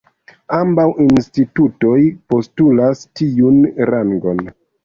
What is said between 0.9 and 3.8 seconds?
institutoj postulas tiun